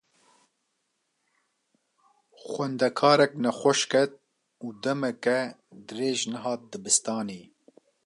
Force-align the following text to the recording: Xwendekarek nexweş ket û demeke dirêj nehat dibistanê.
Xwendekarek 2.45 3.31
nexweş 3.43 3.81
ket 3.91 4.11
û 4.63 4.65
demeke 4.83 5.39
dirêj 5.87 6.19
nehat 6.31 6.61
dibistanê. 6.71 7.41